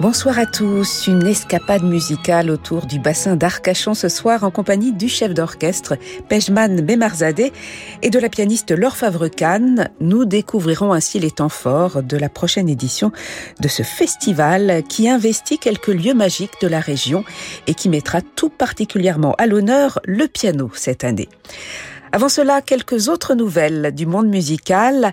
[0.00, 1.08] Bonsoir à tous.
[1.08, 5.96] Une escapade musicale autour du bassin d'Arcachon ce soir en compagnie du chef d'orchestre
[6.28, 7.52] Pejman Bemarzadeh
[8.02, 9.88] et de la pianiste Laure Favrecane.
[10.00, 13.10] Nous découvrirons ainsi les temps forts de la prochaine édition
[13.58, 17.24] de ce festival qui investit quelques lieux magiques de la région
[17.66, 21.28] et qui mettra tout particulièrement à l'honneur le piano cette année.
[22.12, 25.12] Avant cela, quelques autres nouvelles du monde musical.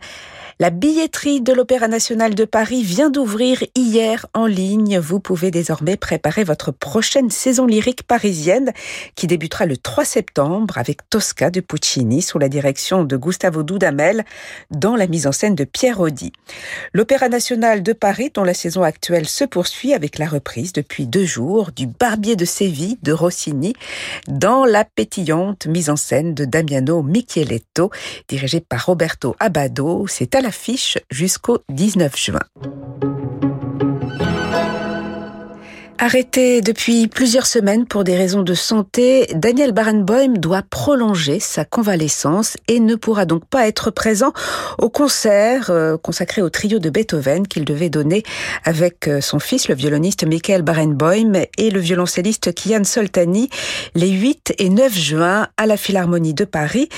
[0.57, 4.99] La billetterie de l'Opéra national de Paris vient d'ouvrir hier en ligne.
[4.99, 8.71] Vous pouvez désormais préparer votre prochaine saison lyrique parisienne
[9.15, 14.23] qui débutera le 3 septembre avec Tosca de Puccini sous la direction de Gustavo Dudamel
[14.71, 16.31] dans la mise en scène de Pierre Audi.
[16.93, 21.25] L'Opéra national de Paris dont la saison actuelle se poursuit avec la reprise depuis deux
[21.25, 23.73] jours du Barbier de Séville de Rossini
[24.29, 27.91] dans la pétillante mise en scène de Damiano Micheletto
[28.29, 30.07] dirigée par Roberto Abado.
[30.07, 33.14] C'est à l'affiche jusqu'au 19 juin.
[35.97, 42.57] Arrêté depuis plusieurs semaines pour des raisons de santé, Daniel Barenboim doit prolonger sa convalescence
[42.67, 44.33] et ne pourra donc pas être présent
[44.77, 48.23] au concert euh, consacré au trio de Beethoven qu'il devait donner
[48.65, 53.49] avec euh, son fils, le violoniste Michael Barenboim et le violoncelliste Kian Soltani
[53.95, 56.89] les 8 et 9 juin à la Philharmonie de Paris.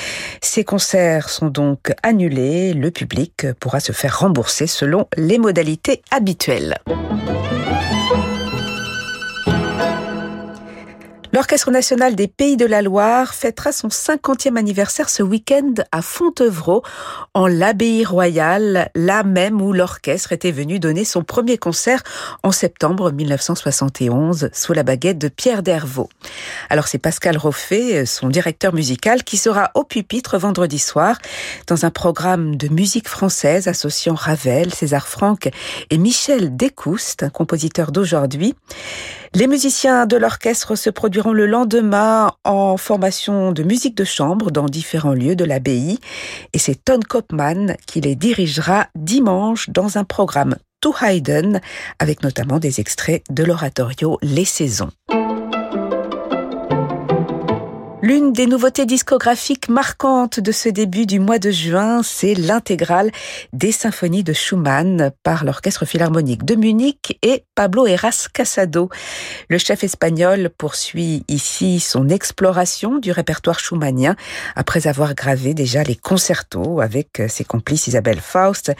[0.41, 2.73] Ces concerts sont donc annulés.
[2.73, 6.79] Le public pourra se faire rembourser selon les modalités habituelles.
[11.37, 16.81] L'Orchestre national des Pays de la Loire fêtera son 50e anniversaire ce week-end à Fontevraud,
[17.35, 22.01] en l'abbaye royale, là même où l'orchestre était venu donner son premier concert
[22.41, 26.09] en septembre 1971 sous la baguette de Pierre Dervaux.
[26.71, 31.19] Alors c'est Pascal Roffet, son directeur musical, qui sera au pupitre vendredi soir
[31.67, 35.51] dans un programme de musique française associant Ravel, César Franck
[35.91, 38.55] et Michel Descoustes, un compositeur d'aujourd'hui.
[39.35, 44.65] Les musiciens de l'orchestre se produiront le lendemain en formation de musique de chambre dans
[44.65, 45.99] différents lieux de l'abbaye
[46.53, 51.59] et c'est Ton Kopman qui les dirigera dimanche dans un programme To Haydn
[51.99, 54.91] avec notamment des extraits de l'oratorio Les Saisons.
[58.07, 63.11] L'une des nouveautés discographiques marquantes de ce début du mois de juin, c'est l'intégrale
[63.51, 68.87] des symphonies de Schumann par l'Orchestre Philharmonique de Munich et Pablo Eras Casado.
[69.49, 74.15] Le chef espagnol poursuit ici son exploration du répertoire schumannien
[74.55, 78.71] après avoir gravé déjà les concertos avec ses complices Isabelle Faust,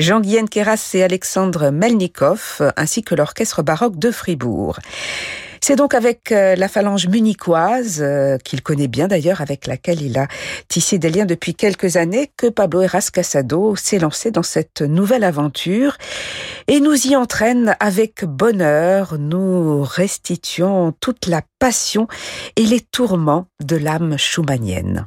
[0.00, 4.80] Jean-Guyen Keras et Alexandre Melnikov, ainsi que l'Orchestre baroque de Fribourg.
[5.64, 10.18] C'est donc avec euh, la phalange munichoise, euh, qu'il connaît bien d'ailleurs, avec laquelle il
[10.18, 10.26] a
[10.66, 15.22] tissé des liens depuis quelques années, que Pablo Eras Casado s'est lancé dans cette nouvelle
[15.22, 15.98] aventure
[16.66, 19.18] et nous y entraîne avec bonheur.
[19.20, 22.08] Nous restituons toute la passion
[22.56, 25.06] et les tourments de l'âme schumannienne.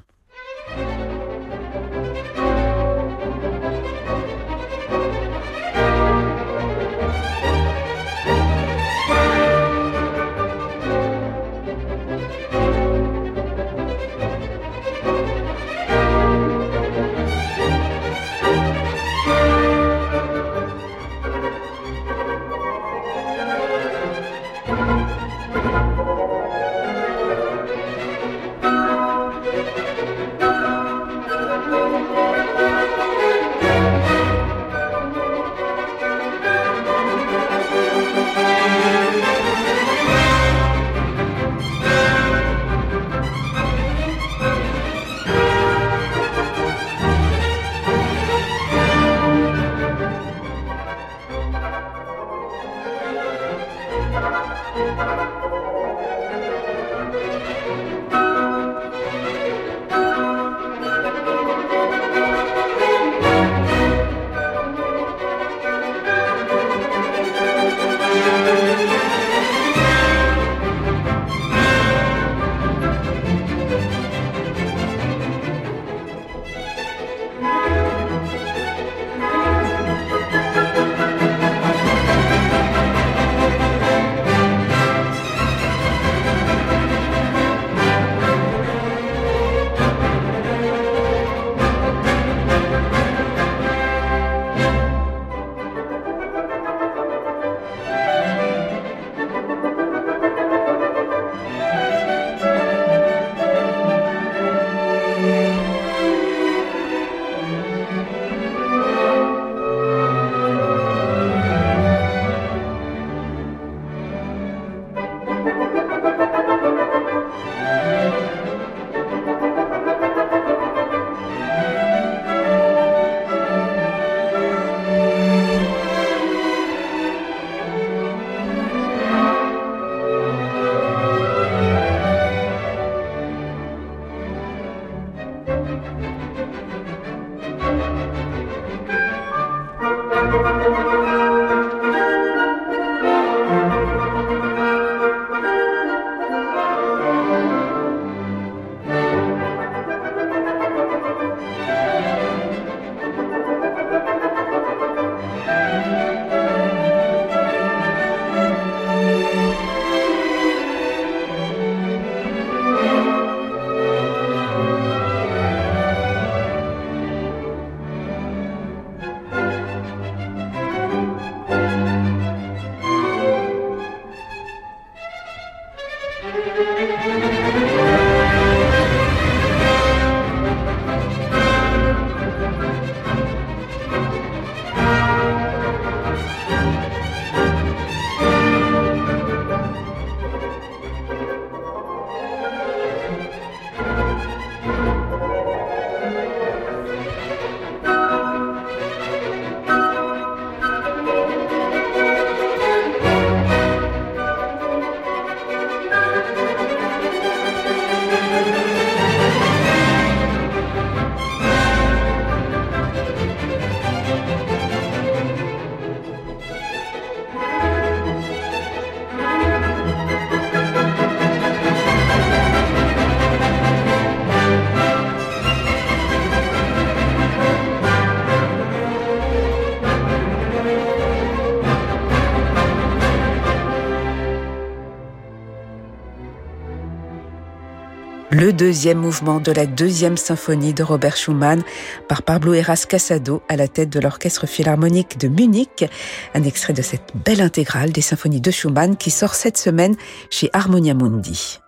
[238.56, 241.62] Deuxième mouvement de la deuxième symphonie de Robert Schumann
[242.08, 245.86] par Pablo Eras Casado à la tête de l'Orchestre Philharmonique de Munich.
[246.34, 249.96] Un extrait de cette belle intégrale des symphonies de Schumann qui sort cette semaine
[250.30, 251.60] chez Harmonia Mundi.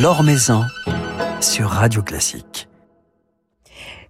[0.00, 0.62] L'Or Maison
[1.40, 2.69] sur Radio Classique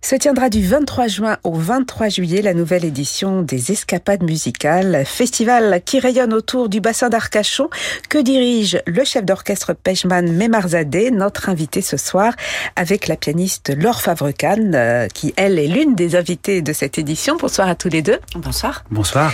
[0.03, 5.83] se tiendra du 23 juin au 23 juillet la nouvelle édition des Escapades musicales, festival
[5.85, 7.69] qui rayonne autour du bassin d'Arcachon,
[8.09, 12.33] que dirige le chef d'orchestre Pejman Memarzadeh, notre invité ce soir,
[12.77, 17.37] avec la pianiste Laure Favrecan, euh, qui elle est l'une des invitées de cette édition.
[17.39, 18.19] Bonsoir à tous les deux.
[18.37, 18.85] Bonsoir.
[18.91, 19.33] Bonsoir.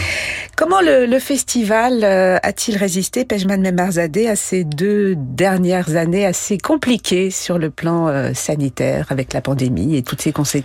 [0.57, 7.31] Comment le, festival euh, a-t-il résisté, Pejman Memarzadeh, à ces deux dernières années assez compliquées
[7.31, 10.56] sur le plan euh, sanitaire avec la pandémie et toutes ses conséquences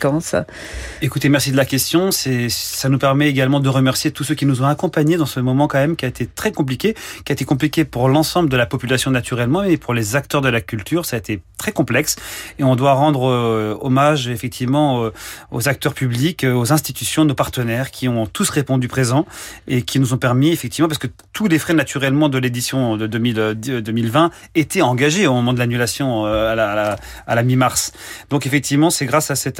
[1.01, 2.09] Écoutez, merci de la question.
[2.11, 5.67] Ça nous permet également de remercier tous ceux qui nous ont accompagnés dans ce moment
[5.67, 6.95] quand même qui a été très compliqué,
[7.25, 10.49] qui a été compliqué pour l'ensemble de la population naturellement, mais pour les acteurs de
[10.49, 12.15] la culture, ça a été très complexe.
[12.59, 15.13] Et on doit rendre euh, hommage effectivement euh,
[15.51, 19.25] aux acteurs publics, euh, aux institutions, nos partenaires qui ont tous répondu présent
[19.67, 23.07] et qui nous ont permis effectivement, parce que tous les frais naturellement de l'édition de
[23.07, 27.93] 2020 étaient engagés au moment de l'annulation à la, mi-mars.
[28.29, 29.60] Donc effectivement, c'est grâce à cette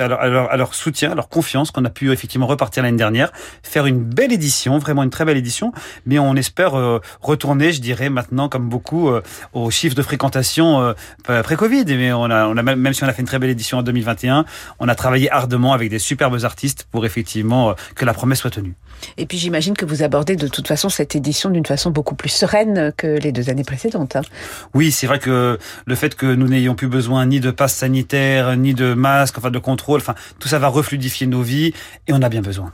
[0.74, 3.32] soutien, à leur confiance qu'on a pu effectivement repartir l'année dernière,
[3.64, 5.72] faire une belle édition, vraiment une très belle édition,
[6.06, 9.22] mais on espère euh, retourner, je dirais maintenant comme beaucoup, euh,
[9.54, 10.94] aux chiffres de fréquentation
[11.28, 11.86] euh, pré-Covid.
[11.86, 13.84] Mais on a, on a même si on a fait une très belle édition en
[13.84, 14.46] 2021,
[14.80, 18.76] on a travaillé ardemment avec des superbes artistes pour effectivement que la promesse soit tenue.
[19.18, 22.30] Et puis j'imagine que vous abordez de toute façon cette édition d'une façon beaucoup plus
[22.30, 24.16] sereine que les deux années précédentes.
[24.16, 24.22] Hein.
[24.74, 28.56] Oui, c'est vrai que le fait que nous n'ayons plus besoin ni de passe sanitaire,
[28.58, 31.74] ni de masque, enfin de contrôle, enfin tout ça va refluidifier nos vies
[32.08, 32.72] et on a bien besoin.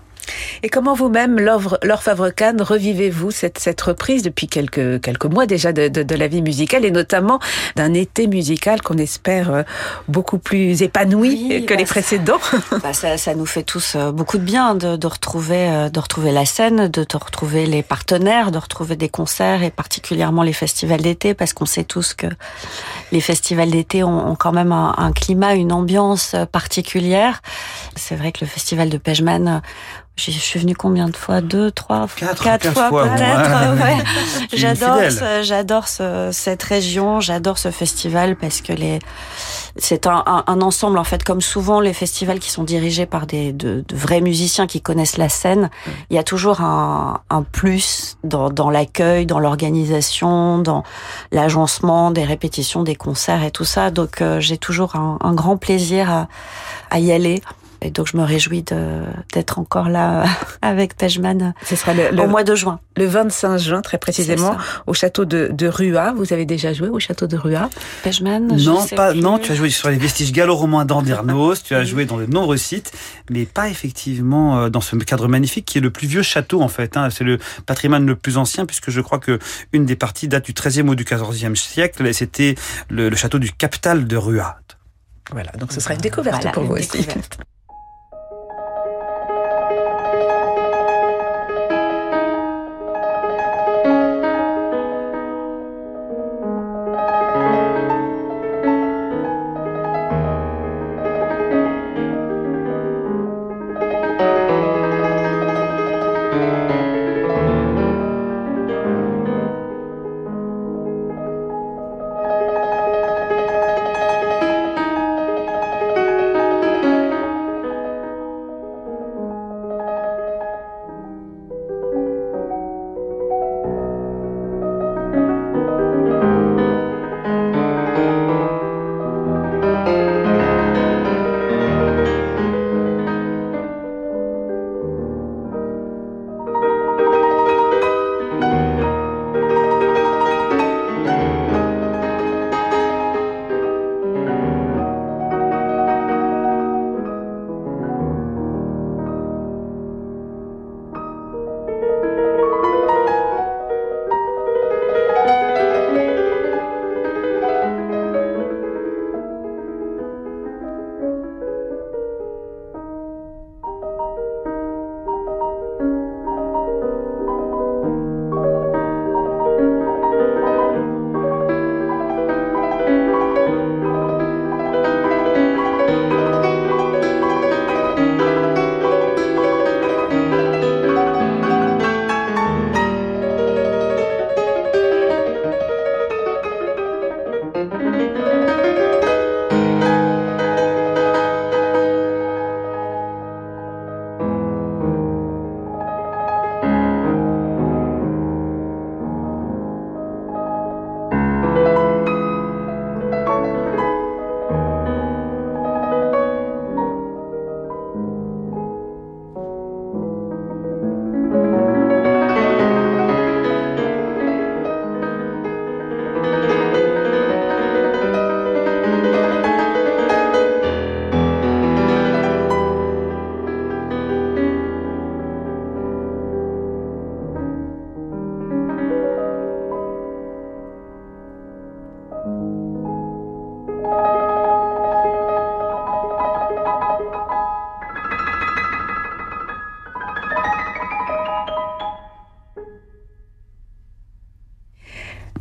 [0.64, 5.88] Et comment vous-même, Laure, Favre-Kahn, revivez-vous cette, cette reprise depuis quelques, quelques mois déjà de,
[5.88, 7.40] de, de la vie musicale et notamment
[7.76, 9.64] d'un été musical qu'on espère euh,
[10.08, 12.40] beaucoup plus épanoui que les bah, précédents?
[12.84, 16.00] bah ça, ça, nous fait tous euh, beaucoup de bien de, de, retrouver, euh, de
[16.00, 20.54] retrouver la scène, de, de retrouver les partenaires, de retrouver des concerts et particulièrement les
[20.54, 22.28] festivals d'été parce qu'on sait tous que
[23.12, 27.42] les festivals d'été ont, ont, quand même un, un, climat, une ambiance particulière.
[27.96, 29.62] C'est vrai que le festival de Pejman
[30.18, 31.42] je suis venue combien de fois?
[31.42, 33.52] Deux, trois, quatre, quatre fois, fois peut-être?
[33.78, 33.98] Ouais.
[34.54, 34.98] j'adore,
[35.44, 39.00] j'adore cette région, j'adore ce festival parce que les,
[39.78, 43.54] c'est un, un, ensemble en fait, comme souvent les festivals qui sont dirigés par des
[43.54, 45.70] de, de vrais musiciens qui connaissent la scène.
[46.10, 50.84] Il y a toujours un, un plus dans, dans l'accueil, dans l'organisation, dans
[51.32, 53.92] l'agencement des répétitions, des concerts et tout ça.
[53.92, 56.28] Donc euh, j'ai toujours un, un grand plaisir à,
[56.90, 57.42] à y aller.
[57.82, 58.64] Et donc je me réjouis
[59.34, 60.26] d'être encore là
[60.62, 62.80] avec Pejman Ce sera le, au mois de juin.
[62.96, 64.58] Le 25 juin, très précisément,
[64.88, 66.14] au château de, de Rua.
[66.14, 67.70] Vous avez déjà joué au château de Rua?
[68.04, 72.06] Pejman Non, pas, non, tu as joué sur les vestiges gallo-romains d'Andernos, tu as joué
[72.06, 72.92] dans de nombreux sites,
[73.30, 76.68] mais pas effectivement euh, dans ce cadre magnifique qui est le plus vieux château en
[76.68, 76.98] fait.
[76.98, 77.10] Hein.
[77.10, 79.40] C'est le patrimoine le plus ancien puisque je crois que
[79.74, 82.56] une des parties date du 13e ou du 14e siècle et c'était
[82.90, 84.58] le, château du capital de Rua.
[85.32, 87.06] Voilà, donc ce sera une découverte pour vous aussi.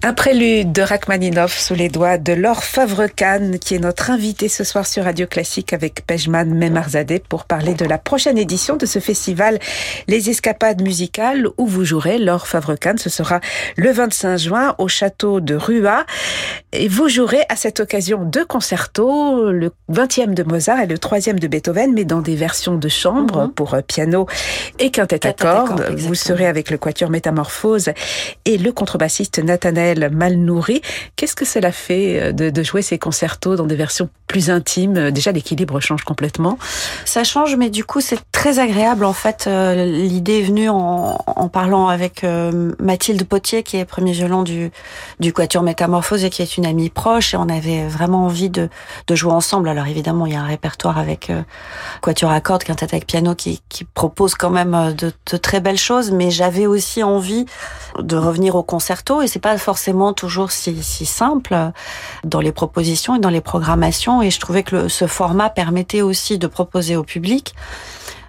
[0.06, 4.62] Un prélude de Rachmaninoff sous les doigts de Laure Favre-Kahn, qui est notre invité ce
[4.62, 9.00] soir sur Radio Classique avec Pejman Memarzadeh pour parler de la prochaine édition de ce
[9.00, 9.58] festival
[10.06, 12.98] Les Escapades musicales où vous jouerez Laure Favre-Kahn.
[12.98, 13.40] Ce sera
[13.76, 16.06] le 25 juin au château de Rua.
[16.72, 21.40] Et vous jouerez à cette occasion deux concertos, le 20e de Mozart et le 3e
[21.40, 23.52] de Beethoven, mais dans des versions de chambre mhm.
[23.54, 24.28] pour piano
[24.78, 25.84] et quintette à cordes.
[25.96, 27.90] Vous serez avec le quatuor Métamorphose
[28.44, 30.80] et le contrebassiste Nathanaël mal nourri.
[31.16, 35.32] Qu'est-ce que cela fait euh, de, jouer ces concertos dans des versions plus intimes Déjà,
[35.32, 36.58] l'équilibre change complètement?
[37.04, 39.04] Ça change, mais du coup, c'est très agréable.
[39.04, 44.12] En fait, euh, l'idée est venue en, parlant avec euh, Mathilde Potier, qui est premier
[44.12, 44.70] violon du,
[45.20, 47.34] du Quatuor Métamorphose et qui est une amie proche.
[47.34, 48.68] Et on avait vraiment envie de,
[49.10, 49.68] jouer ensemble.
[49.68, 51.30] Alors évidemment, il y a un répertoire avec
[52.02, 53.60] Quatuor à cordes, quintette avec piano, qui,
[53.94, 56.10] propose quand même de, de très belles choses.
[56.10, 57.46] Mais j'avais aussi envie
[57.98, 59.22] de revenir au concerto.
[59.22, 61.56] Et c'est pas forcément toujours si, si simple
[62.24, 64.22] dans les propositions et dans les programmations.
[64.22, 67.54] Et je trouvais que ce format permettait aussi de proposer au public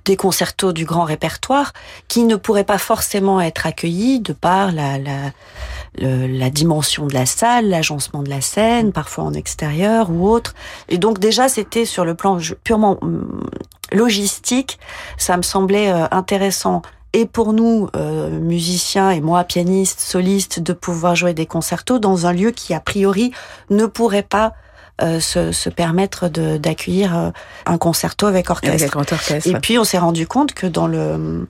[0.08, 1.74] des concertos du grand répertoire
[2.08, 8.24] qui ne pourraient pas forcément être accueillis de par la dimension de la salle, l'agencement
[8.24, 10.56] de la scène, parfois en extérieur ou autre.
[10.88, 13.44] Et donc déjà, c'était sur le plan purement hum,
[13.92, 14.80] logistique,
[15.18, 16.82] ça me semblait euh, intéressant
[17.14, 22.26] et pour nous, euh, musiciens et moi, pianistes, solistes, de pouvoir jouer des concertos dans
[22.28, 23.32] un lieu qui, a priori,
[23.70, 24.54] ne pourrait pas
[25.02, 27.30] euh, se, se, permettre d'accueillir euh,
[27.66, 28.98] un concerto avec orchestre.
[28.98, 29.50] orchestre.
[29.50, 31.48] Et puis, on s'est rendu compte que dans le...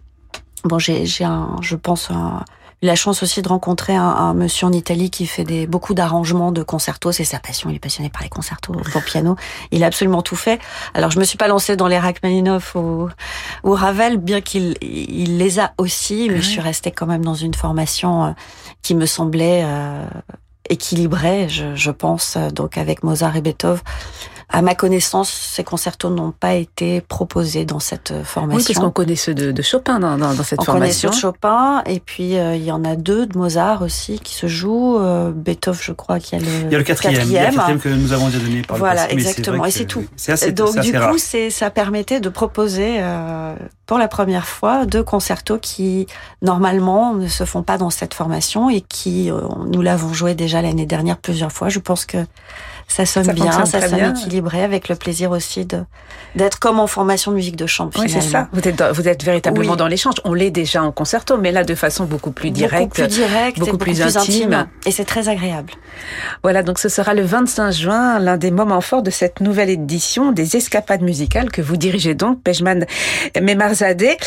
[0.64, 2.44] Bon, j'ai un, je pense, un,
[2.82, 6.62] la chance aussi de rencontrer un, monsieur en Italie qui fait des, beaucoup d'arrangements de
[6.62, 7.12] concertos.
[7.12, 7.70] C'est sa passion.
[7.70, 9.36] Il est passionné par les concertos pour piano.
[9.72, 10.60] Il a absolument tout fait.
[10.94, 13.10] Alors, je me suis pas lancée dans les Rachmaninoff ou,
[13.64, 17.34] ou Ravel, bien qu'il il les a aussi, mais je suis restée quand même dans
[17.34, 18.32] une formation euh,
[18.84, 20.06] qui me semblait euh,
[20.70, 23.82] équilibrée, je, je pense, donc avec Mozart et Beethoven
[24.50, 28.58] à ma connaissance, ces concertos n'ont pas été proposés dans cette formation.
[28.58, 30.72] Oui, parce qu'on connaît ceux de, Chopin dans, dans, cette formation.
[30.72, 33.82] On connaît ceux de Chopin, et puis euh, il y en a deux de Mozart
[33.82, 35.00] aussi qui se jouent.
[35.00, 37.28] Euh, Beethoven, je crois qu'il y a le, il y a le quatrième, quatrième.
[37.28, 39.16] Il y a le quatrième que nous avons déjà donné par voilà, le passé.
[39.16, 40.06] Voilà, exactement, et c'est tout.
[40.28, 43.54] Assez, Donc du coup, ça permettait de proposer euh,
[43.86, 46.08] pour la première fois deux concertos qui
[46.42, 50.62] normalement ne se font pas dans cette formation et qui euh, nous l'avons joué déjà
[50.62, 51.70] l'année dernière plusieurs fois.
[51.70, 52.18] Je pense que
[52.88, 55.84] ça sonne bien, ça sonne équilibré, avec le plaisir aussi de
[56.36, 57.92] d'être comme en formation de musique de chambre.
[58.00, 58.48] Oui, c'est ça.
[58.54, 60.16] Vous êtes, vous êtes véritablement dans l'échange.
[60.24, 63.60] On l'est déjà en concerto, mais là de façon beaucoup plus directe, beaucoup plus directe,
[63.60, 64.68] beaucoup, plus, intime.
[64.86, 65.74] Et c'est très agréable.
[66.44, 70.32] Voilà, donc ce sera le 25 juin, l'un des moments forts de cette nouvelle édition
[70.32, 72.86] des Escapades musicales que vous dirigez donc, Pejman
[73.40, 74.18] Memarzadeh.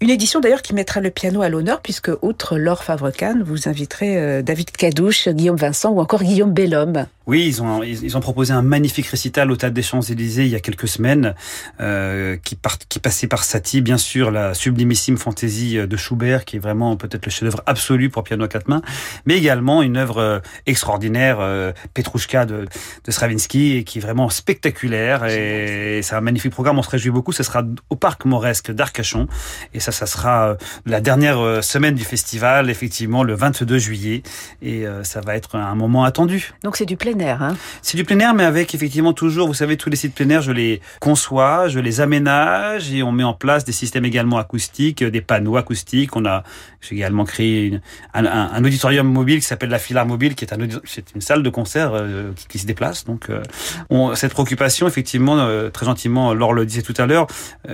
[0.00, 3.10] Une édition d'ailleurs qui mettra le piano à l'honneur, puisque outre Laure favre
[3.44, 7.06] vous inviterez euh, David Cadouche, Guillaume Vincent ou encore Guillaume Bellhomme.
[7.26, 10.54] Oui, ils ont, ils ont proposé un magnifique récital au Théâtre des Champs-Élysées il y
[10.54, 11.34] a quelques semaines,
[11.80, 16.56] euh, qui, part, qui passait par Satie, bien sûr, la sublimissime fantaisie de Schubert, qui
[16.56, 18.82] est vraiment peut-être le chef-d'œuvre absolu pour piano à quatre mains,
[19.24, 22.66] mais également une œuvre euh, extraordinaire, euh, Petrouchka de,
[23.04, 27.32] de Stravinsky, qui est vraiment spectaculaire, et, c'est un magnifique programme, on se réjouit beaucoup,
[27.32, 29.26] ce sera au Parc Moresque d'Arcachon,
[29.74, 34.22] et ça, ça sera euh, la dernière euh, semaine du festival, effectivement, le 22 juillet,
[34.62, 36.52] et ça va être un moment attendu.
[36.62, 37.56] Donc c'est du plein Hein?
[37.96, 40.52] Du plein air, mais avec effectivement toujours, vous savez, tous les sites plein air, je
[40.52, 45.22] les conçois, je les aménage et on met en place des systèmes également acoustiques, des
[45.22, 46.14] panneaux acoustiques.
[46.14, 46.42] On a,
[46.82, 47.80] j'ai également créé
[48.12, 51.48] un, auditorium mobile qui s'appelle la Filar Mobile, qui est, un, c'est une salle de
[51.48, 53.06] concert euh, qui, se déplace.
[53.06, 53.42] Donc, euh,
[53.88, 57.26] on, cette préoccupation, effectivement, euh, très gentiment, Laure le disait tout à l'heure,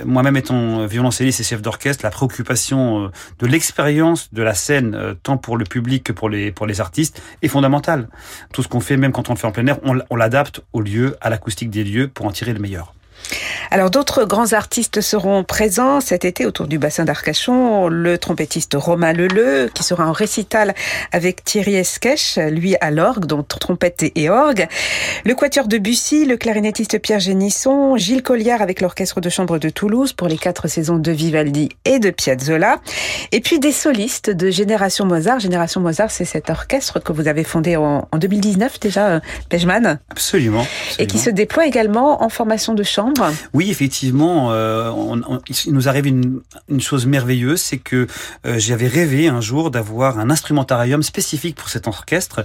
[0.05, 5.57] moi-même étant violoncelliste et chef d'orchestre, la préoccupation de l'expérience de la scène, tant pour
[5.57, 8.09] le public que pour les, pour les artistes, est fondamentale.
[8.53, 10.81] Tout ce qu'on fait, même quand on le fait en plein air, on, l'adapte au
[10.81, 12.95] lieu, à l'acoustique des lieux pour en tirer le meilleur.
[13.71, 17.89] Alors d'autres grands artistes seront présents cet été autour du bassin d'Arcachon.
[17.89, 20.75] Le trompettiste Romain Leleu qui sera en récital
[21.13, 24.67] avec Thierry Esquèche, lui à l'orgue, dont trompette et orgue.
[25.25, 29.69] Le quatuor de Bussy, le clarinettiste Pierre Génisson, Gilles Colliard avec l'orchestre de chambre de
[29.69, 32.81] Toulouse pour les quatre saisons de Vivaldi et de Piazzolla.
[33.31, 35.41] Et puis des solistes de Génération Mozart.
[35.41, 39.99] Génération Mozart, c'est cet orchestre que vous avez fondé en, 2019 déjà, Pejman.
[40.11, 40.67] Absolument, Absolument.
[40.99, 43.31] Et qui se déploie également en formation de chambre.
[43.55, 44.91] Oui, effectivement, euh,
[45.67, 46.41] il nous arrive une,
[46.81, 48.07] chose merveilleuse, c'est que
[48.47, 52.45] euh, j'avais rêvé un jour d'avoir un instrumentarium spécifique pour cet orchestre,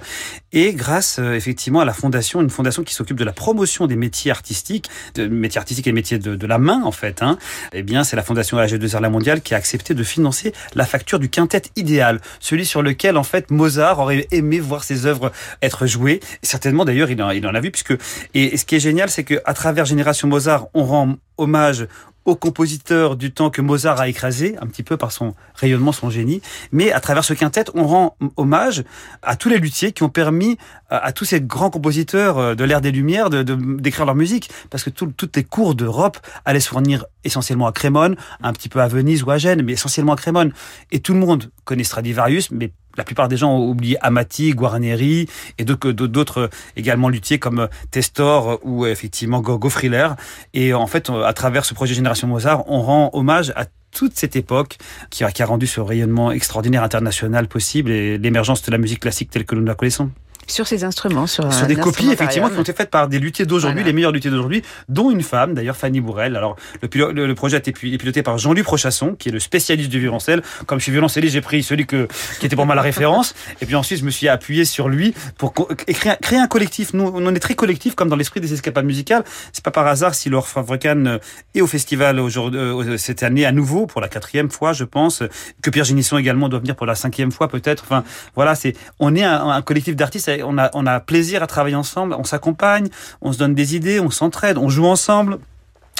[0.51, 3.95] et grâce euh, effectivement à la fondation, une fondation qui s'occupe de la promotion des
[3.95, 7.37] métiers artistiques, de métiers artistiques et métiers de, la main en fait, hein,
[7.73, 11.19] eh bien c'est la fondation AG2R La Mondiale qui a accepté de financer la facture
[11.19, 15.87] du quintet idéal, celui sur lequel en fait Mozart aurait aimé voir ses œuvres être
[15.87, 16.19] jouées.
[16.41, 17.97] certainement d'ailleurs il en, il en a vu puisque
[18.33, 20.96] et, ce qui est génial, c'est que à travers Génération Mozart, on rend
[21.37, 21.87] hommage
[22.27, 26.09] au compositeur du temps que Mozart a écrasé, un petit peu par son rayonnement, son
[26.09, 26.41] génie.
[26.73, 28.83] Mais à travers ce quintet, on rend hommage
[29.21, 30.57] à tous les luthiers qui ont permis
[30.89, 34.49] à, tous ces grands compositeurs euh, de l'ère des Lumières de, d'écrire leur musique.
[34.69, 38.81] Parce que toutes les cours d'Europe allaient se fournir essentiellement à Crémone, un petit peu
[38.81, 40.51] à Venise ou à Gênes, mais essentiellement à Crémone.
[40.91, 45.29] Et tout le monde connaît Stradivarius, mais la plupart des gens ont oublié Amati, Guarneri
[45.59, 50.09] et d'autres également luthiers comme Testor ou effectivement Gaufriller.
[50.53, 54.35] Et en fait, à travers ce projet Génération Mozart, on rend hommage à toute cette
[54.35, 54.77] époque
[55.09, 58.99] qui a, qui a rendu ce rayonnement extraordinaire international possible et l'émergence de la musique
[58.99, 60.11] classique telle que nous la connaissons
[60.47, 63.45] sur ces instruments, sur, sur des copies effectivement qui ont été faites par des luthiers
[63.45, 66.35] d'aujourd'hui, les meilleurs luthiers d'aujourd'hui, dont une femme, d'ailleurs Fanny Bourrel.
[66.35, 69.99] Alors le, le, projet a été piloté par Jean-Luc Prochasson, qui est le spécialiste du
[69.99, 70.41] violoncelle.
[70.65, 72.07] Comme je suis violoncelliste, j'ai pris celui que,
[72.39, 73.35] qui était pour moi la référence.
[73.61, 76.93] Et puis ensuite, je me suis appuyé sur lui pour créer, créer un collectif.
[76.93, 79.23] Nous, on est très collectif, comme dans l'esprit des escapades musicales.
[79.51, 81.19] C'est pas par hasard si Laure Favrecan
[81.53, 85.23] est au festival aujourd'hui, euh, cette année à nouveau pour la quatrième fois, je pense,
[85.61, 87.83] que Pierre Génisson également doit venir pour la cinquième fois peut-être.
[87.83, 88.03] Enfin,
[88.35, 90.29] voilà, c'est on est un, un collectif d'artistes.
[90.43, 92.87] On a on a plaisir à travailler ensemble, on s'accompagne,
[93.21, 95.39] on se donne des idées, on s'entraide, on joue ensemble.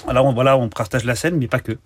[0.07, 1.77] Alors voilà, on partage la scène, mais pas que.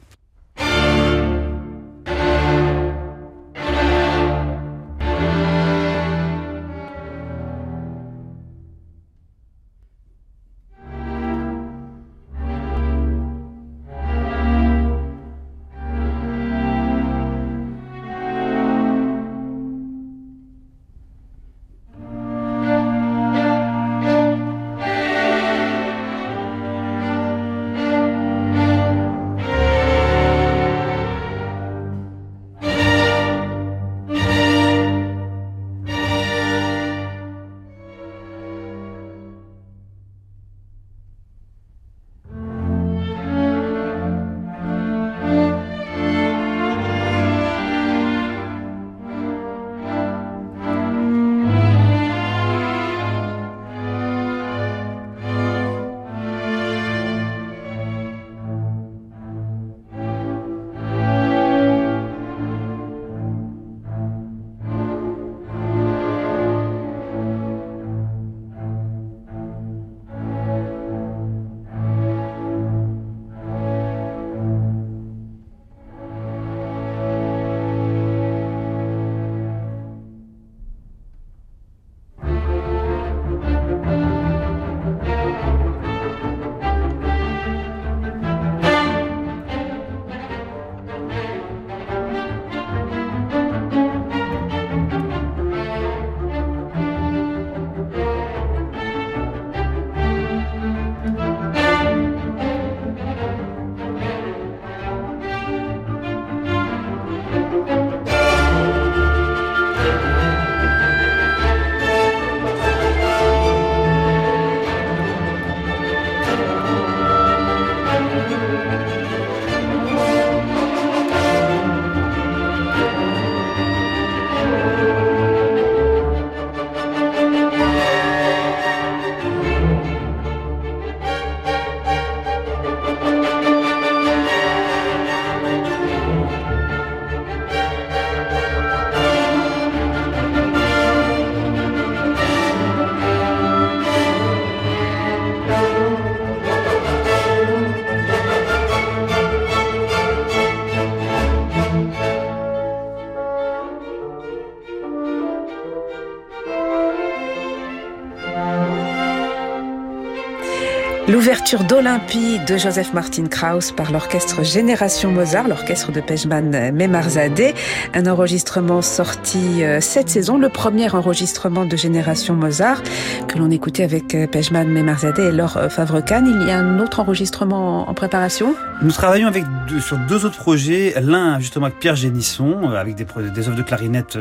[161.52, 167.54] L'ouverture d'Olympie de Joseph Martin Krauss par l'orchestre Génération Mozart, l'orchestre de Pejman Memarzadeh.
[167.94, 172.82] Un enregistrement sorti euh, cette saison, le premier enregistrement de Génération Mozart
[173.28, 176.24] que l'on écoutait avec euh, Pejman Memarzadeh et Laure Favrecan.
[176.26, 178.56] Il y a un autre enregistrement en préparation?
[178.82, 179.44] Nous travaillons avec
[179.82, 180.94] sur deux autres projets.
[181.02, 183.04] L'un justement avec Pierre Génisson, euh, avec des,
[183.48, 184.18] œuvres de clarinette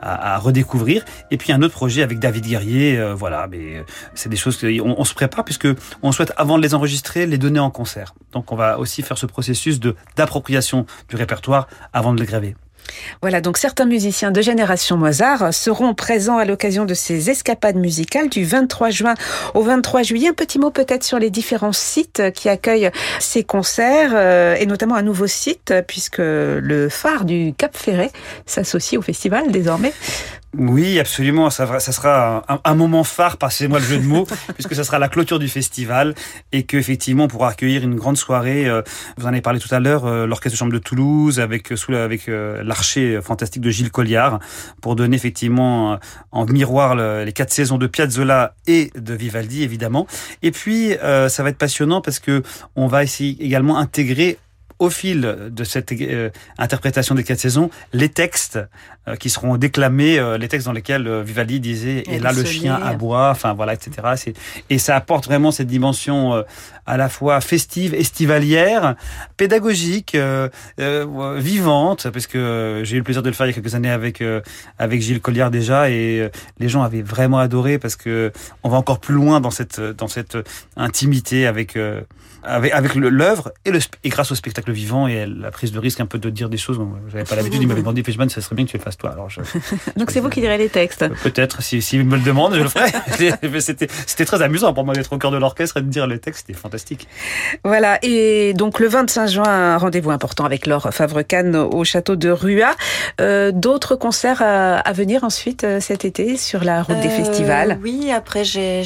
[0.00, 1.04] à, redécouvrir.
[1.32, 3.02] Et puis un autre projet avec David Guerrier.
[3.16, 5.66] Voilà, mais c'est des choses qu'on on se prépare puisque
[6.02, 8.14] on souhaite, avant les enregistrer, les donner en concert.
[8.32, 9.80] Donc on va aussi faire ce processus
[10.16, 12.54] d'appropriation du répertoire avant de le graver.
[13.22, 18.28] Voilà, donc certains musiciens de génération Mozart seront présents à l'occasion de ces escapades musicales
[18.28, 19.14] du 23 juin
[19.54, 20.28] au 23 juillet.
[20.28, 24.94] Un petit mot peut-être sur les différents sites qui accueillent ces concerts euh, et notamment
[24.94, 28.10] un nouveau site puisque le phare du Cap Ferret
[28.46, 29.92] s'associe au festival désormais.
[30.58, 31.48] Oui, absolument.
[31.48, 35.08] Ça, ça sera un, moment phare, passez-moi le jeu de mots, puisque ça sera la
[35.08, 36.14] clôture du festival
[36.50, 38.66] et qu'effectivement on pourra accueillir une grande soirée.
[38.66, 38.82] Euh,
[39.16, 41.94] vous en avez parlé tout à l'heure, euh, l'orchestre de chambre de Toulouse avec sous
[41.94, 44.40] avec euh, l'archer fantastique de Gilles Colliard
[44.82, 45.98] pour donner effectivement
[46.32, 50.06] en miroir les quatre saisons de Piazzolla et de Vivaldi évidemment.
[50.42, 52.42] Et puis ça va être passionnant parce que
[52.76, 54.38] on va essayer également intégrer
[54.80, 58.58] au fil de cette euh, interprétation des quatre saisons, les textes
[59.06, 62.74] euh, qui seront déclamés, euh, les textes dans lesquels Vivaldi disait et, là le chien
[62.74, 64.32] aboie, enfin voilà, etc.
[64.70, 66.42] Et ça apporte vraiment cette dimension
[66.90, 68.96] à la fois festive, estivalière,
[69.36, 70.16] pédagogique,
[70.78, 73.90] vivante, parce que j'ai eu le plaisir de le faire il y a quelques années
[73.90, 74.22] avec
[74.78, 79.00] avec Gilles Colliard déjà, et les gens avaient vraiment adoré parce que on va encore
[79.00, 80.36] plus loin dans cette dans cette
[80.76, 81.76] intimité avec
[82.42, 83.72] avec, avec l'œuvre et,
[84.04, 86.56] et grâce au spectacle vivant et la prise de risque un peu de dire des
[86.56, 86.80] choses.
[87.08, 89.10] J'avais pas l'habitude, il m'avait demandé, Fishman, ça serait bien que tu le fasses toi.
[89.10, 89.40] Alors je,
[89.96, 91.06] Donc c'est vous qui direz les textes.
[91.22, 92.90] Peut-être, si, si me le demande, je le ferai.
[93.60, 96.46] c'était très amusant pour moi d'être au cœur de l'orchestre et de dire les textes,
[96.46, 96.79] c'était fantastique.
[97.64, 102.30] Voilà, et donc le 25 juin, un rendez-vous important avec Laure Favre-Cannes au château de
[102.30, 102.74] Rua.
[103.20, 107.10] Euh, D'autres concerts à, à, venir ensuite euh, cet été sur la route des euh,
[107.10, 107.78] festivals?
[107.82, 108.84] Oui, après j'ai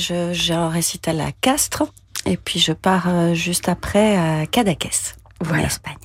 [0.50, 1.84] un récital à Castres
[2.26, 4.90] et puis je pars juste après à Cadaqués,
[5.48, 5.96] en Espagne.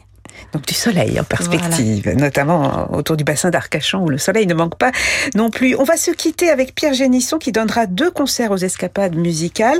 [0.54, 4.78] Donc du soleil en perspective, notamment autour du bassin d'Arcachon où le soleil ne manque
[4.78, 4.92] pas
[5.36, 5.76] non plus.
[5.76, 9.80] On va se quitter avec Pierre Génisson qui donnera deux concerts aux escapades musicales.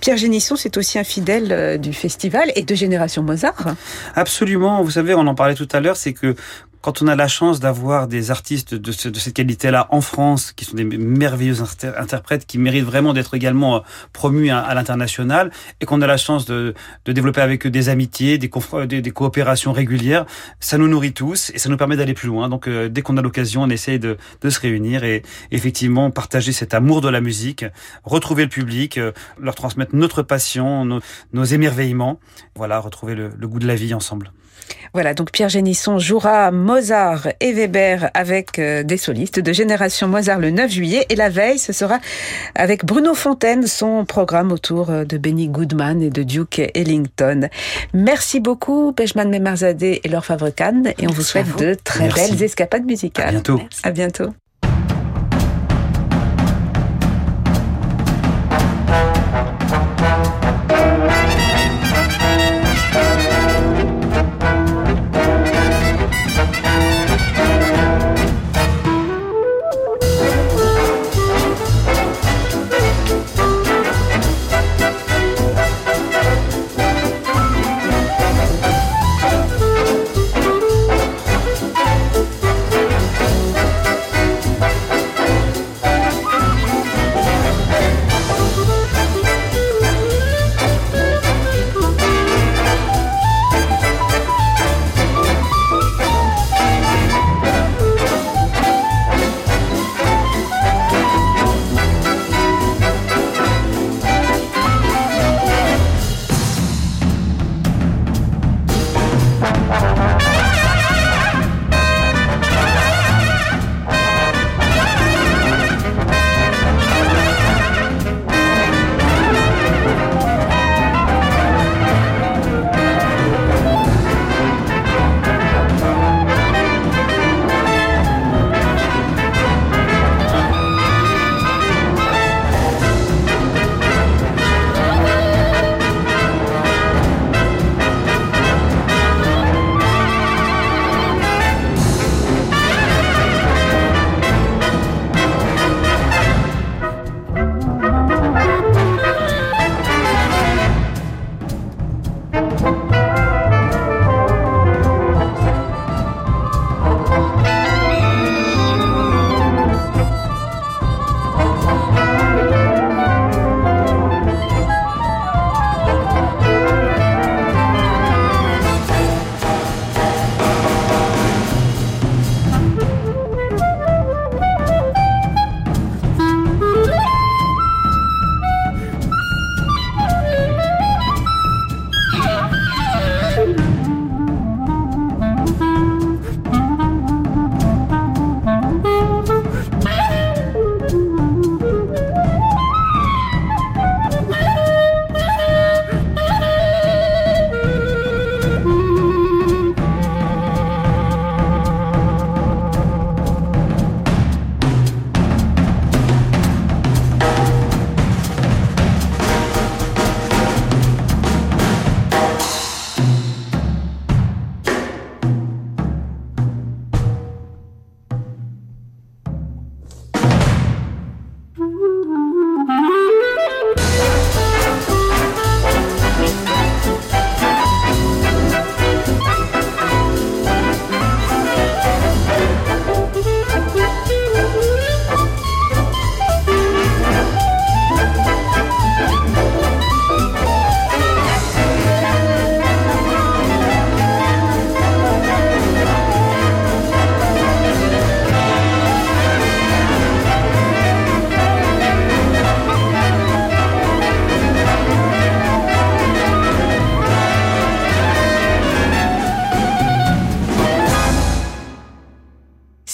[0.00, 3.74] Pierre Génisson, c'est aussi un fidèle euh, du festival et de Génération Mozart.
[4.14, 4.82] Absolument.
[4.82, 6.36] Vous savez, on en parlait tout à l'heure, c'est que
[6.80, 10.76] quand on a la chance d'avoir des artistes de, cette qualité-là en France, qui sont
[10.76, 11.56] des merveilleux
[11.98, 13.80] interprètes, qui méritent vraiment d'être également euh,
[14.12, 18.48] promus à, l'international, et qu'on a la chance de, développer avec eux des amitiés, des,
[19.02, 20.24] des, coopérations régulières,
[20.58, 22.48] ça nous nourrit tous et ça nous permet d'aller plus loin.
[22.48, 24.16] Donc euh, dès qu'on a l'occasion, on essaye de,
[24.48, 27.64] se réunir et effectivement partager cet amour de la musique,
[28.04, 32.20] retrouver le public, euh, leur transmettre notre passion, nos, émerveillements,
[32.54, 34.32] voilà, retrouver le goût de la vie ensemble.
[34.92, 40.40] Voilà, donc Pierre Génisson jouera Mozart et Weber avec euh, des solistes de Génération Mozart
[40.40, 42.00] le 9 juillet et la veille, ce sera
[42.56, 47.48] avec Bruno Fontaine, son programme autour euh, de Benny Goodman et de Duke Ellington.
[47.94, 52.84] Merci beaucoup, Pejman Memarzadeh et Laure Favrecan et on vous souhaite de très belles escapades
[52.84, 53.28] musicales.
[53.28, 53.60] À bientôt.
[53.84, 54.30] À bientôt.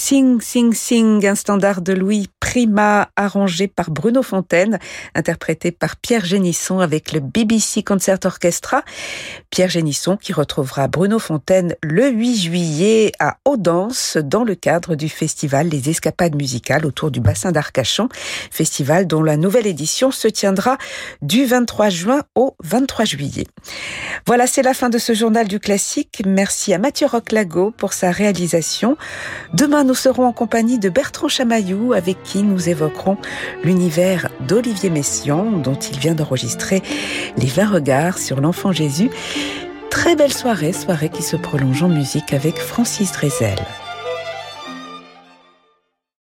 [0.09, 4.79] Sing, Sing, Sing, un standard de Louis Prima, arrangé par Bruno Fontaine,
[5.16, 8.85] interprété par Pierre Génisson avec le BBC Concert Orchestra.
[9.51, 15.09] Pierre Génisson qui retrouvera Bruno Fontaine le 8 juillet à Audence dans le cadre du
[15.09, 18.09] festival Les Escapades musicales autour du bassin d'Arcachon,
[18.53, 20.79] festival dont la nouvelle édition se tiendra
[21.21, 23.47] du 23 juin au 23 juillet.
[24.25, 26.23] Voilà, c'est la fin de ce journal du classique.
[26.25, 28.97] Merci à Mathieu Roclago pour sa réalisation.
[29.53, 33.17] Demain, nous serons en compagnie de Bertrand Chamaillou, avec qui nous évoquerons
[33.65, 36.83] l'univers d'Olivier Messiaen, dont il vient d'enregistrer
[37.37, 39.11] Les 20 regards sur l'enfant Jésus.
[39.91, 43.59] Très belle soirée, soirée qui se prolonge en musique avec Francis Drezel.